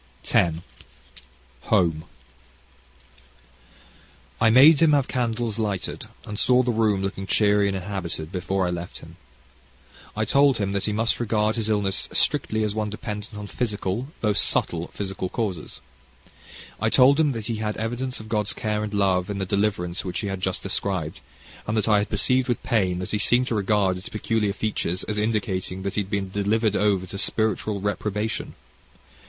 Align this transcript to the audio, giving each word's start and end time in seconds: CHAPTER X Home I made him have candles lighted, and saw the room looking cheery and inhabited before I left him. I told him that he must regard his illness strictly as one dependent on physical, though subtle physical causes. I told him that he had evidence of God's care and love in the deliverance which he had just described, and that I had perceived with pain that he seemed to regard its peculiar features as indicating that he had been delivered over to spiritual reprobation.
CHAPTER 0.23 0.57
X 1.15 1.21
Home 1.69 2.05
I 4.41 4.49
made 4.49 4.79
him 4.81 4.93
have 4.93 5.07
candles 5.07 5.59
lighted, 5.59 6.07
and 6.25 6.39
saw 6.39 6.63
the 6.63 6.71
room 6.71 7.03
looking 7.03 7.27
cheery 7.27 7.67
and 7.67 7.77
inhabited 7.77 8.31
before 8.31 8.65
I 8.65 8.71
left 8.71 8.97
him. 9.01 9.17
I 10.17 10.25
told 10.25 10.57
him 10.57 10.71
that 10.71 10.85
he 10.85 10.91
must 10.91 11.19
regard 11.19 11.55
his 11.55 11.69
illness 11.69 12.09
strictly 12.13 12.63
as 12.63 12.73
one 12.73 12.89
dependent 12.89 13.37
on 13.37 13.45
physical, 13.45 14.07
though 14.21 14.33
subtle 14.33 14.87
physical 14.87 15.29
causes. 15.29 15.81
I 16.79 16.89
told 16.89 17.19
him 17.19 17.33
that 17.33 17.45
he 17.45 17.57
had 17.57 17.77
evidence 17.77 18.19
of 18.19 18.27
God's 18.27 18.53
care 18.53 18.83
and 18.83 18.91
love 18.95 19.29
in 19.29 19.37
the 19.37 19.45
deliverance 19.45 20.03
which 20.03 20.21
he 20.21 20.27
had 20.29 20.41
just 20.41 20.63
described, 20.63 21.19
and 21.67 21.77
that 21.77 21.87
I 21.87 21.99
had 21.99 22.09
perceived 22.09 22.47
with 22.47 22.63
pain 22.63 22.97
that 22.97 23.11
he 23.11 23.19
seemed 23.19 23.45
to 23.49 23.53
regard 23.55 23.97
its 23.97 24.09
peculiar 24.09 24.53
features 24.53 25.03
as 25.03 25.19
indicating 25.19 25.83
that 25.83 25.93
he 25.93 26.01
had 26.01 26.09
been 26.09 26.31
delivered 26.31 26.75
over 26.75 27.05
to 27.05 27.19
spiritual 27.19 27.79
reprobation. 27.79 28.55